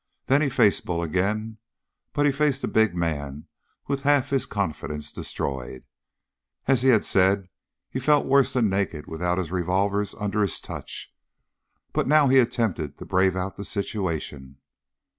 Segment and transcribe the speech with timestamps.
[0.25, 1.59] Then he faced Bull again,
[2.11, 3.45] but he faced the big man
[3.87, 5.83] with half his confidence destroyed.
[6.65, 7.49] As he had said,
[7.87, 11.13] he felt worse than naked without his revolvers under his touch,
[11.93, 14.57] but now he attempted to brave out the situation.